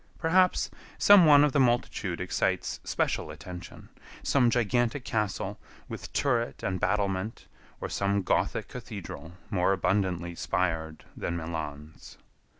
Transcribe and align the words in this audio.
Perhaps 0.17 0.71
some 0.97 1.27
one 1.27 1.43
of 1.43 1.51
the 1.51 1.59
multitude 1.59 2.19
excites 2.19 2.79
special 2.83 3.29
attention, 3.29 3.89
some 4.23 4.49
gigantic 4.49 5.05
castle 5.05 5.59
with 5.87 6.11
turret 6.11 6.63
and 6.63 6.79
battlement, 6.79 7.45
or 7.79 7.87
some 7.87 8.23
Gothic 8.23 8.67
cathedral 8.67 9.33
more 9.51 9.73
abundantly 9.73 10.33
spired 10.33 11.05
than 11.15 11.37
Milan's. 11.37 12.17